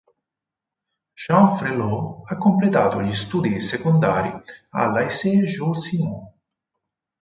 Jean 1.13 1.45
Frélaut 1.57 2.25
ha 2.31 2.35
completato 2.35 3.03
gli 3.03 3.13
studi 3.13 3.61
secondari 3.61 4.33
al 4.71 4.93
Lycée 4.93 5.43
Jules 5.45 5.79
Simon. 5.79 6.27